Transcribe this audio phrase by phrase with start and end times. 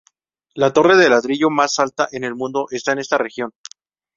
[0.55, 3.51] La torre de ladrillo más alta en el mundo está en esta región.